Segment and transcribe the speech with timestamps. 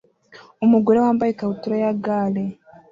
[0.65, 2.45] Umugore wambaye ikabutura ya gare